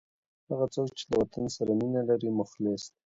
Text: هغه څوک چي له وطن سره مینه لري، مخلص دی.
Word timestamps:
هغه 0.49 0.65
څوک 0.73 0.87
چي 0.97 1.03
له 1.11 1.15
وطن 1.21 1.45
سره 1.55 1.71
مینه 1.79 2.01
لري، 2.09 2.29
مخلص 2.39 2.83
دی. 2.91 2.99